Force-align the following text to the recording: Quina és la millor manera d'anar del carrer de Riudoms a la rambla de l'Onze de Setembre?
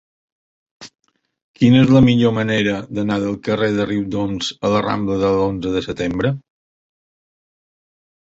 Quina 1.59 1.77
és 1.87 1.91
la 1.95 1.99
millor 2.05 2.31
manera 2.37 2.73
d'anar 2.99 3.17
del 3.25 3.35
carrer 3.49 3.69
de 3.75 3.85
Riudoms 3.91 4.49
a 4.69 4.73
la 4.75 4.81
rambla 4.87 5.17
de 5.25 5.29
l'Onze 5.37 5.75
de 5.79 5.83
Setembre? 5.91 6.33